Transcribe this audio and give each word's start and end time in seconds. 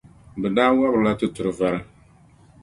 Bɛ 0.41 0.47
daa 0.55 0.69
wɔbiri 0.77 1.03
la 1.05 1.11
tuturi 1.19 1.51
vari. 1.57 1.79